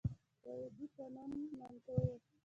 د 0.43 0.45
وادي 0.59 0.85
پنوم 0.95 1.31
نامتو 1.59 1.95
وه. 2.05 2.13